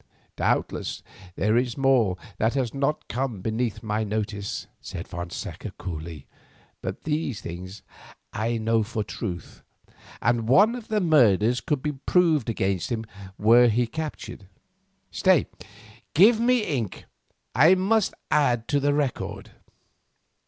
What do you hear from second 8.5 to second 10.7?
know for truth, and